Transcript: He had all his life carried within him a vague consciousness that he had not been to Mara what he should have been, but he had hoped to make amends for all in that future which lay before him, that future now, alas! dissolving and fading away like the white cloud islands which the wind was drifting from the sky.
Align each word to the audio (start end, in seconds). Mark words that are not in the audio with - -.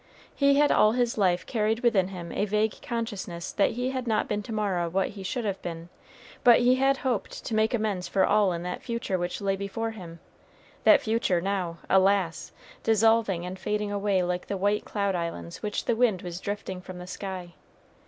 He 0.35 0.55
had 0.55 0.71
all 0.71 0.93
his 0.93 1.15
life 1.15 1.45
carried 1.45 1.81
within 1.81 2.07
him 2.07 2.31
a 2.31 2.45
vague 2.45 2.81
consciousness 2.81 3.51
that 3.51 3.73
he 3.73 3.91
had 3.91 4.07
not 4.07 4.27
been 4.27 4.41
to 4.41 4.51
Mara 4.51 4.89
what 4.89 5.09
he 5.09 5.21
should 5.21 5.45
have 5.45 5.61
been, 5.61 5.89
but 6.43 6.61
he 6.61 6.73
had 6.77 6.97
hoped 6.97 7.45
to 7.45 7.53
make 7.53 7.75
amends 7.75 8.07
for 8.07 8.25
all 8.25 8.51
in 8.51 8.63
that 8.63 8.81
future 8.81 9.19
which 9.19 9.41
lay 9.41 9.55
before 9.55 9.91
him, 9.91 10.19
that 10.85 11.01
future 11.01 11.39
now, 11.39 11.77
alas! 11.87 12.51
dissolving 12.81 13.45
and 13.45 13.59
fading 13.59 13.91
away 13.91 14.23
like 14.23 14.47
the 14.47 14.57
white 14.57 14.85
cloud 14.85 15.13
islands 15.13 15.61
which 15.61 15.85
the 15.85 15.95
wind 15.95 16.23
was 16.23 16.39
drifting 16.41 16.81
from 16.81 16.97
the 16.97 17.05
sky. 17.05 17.53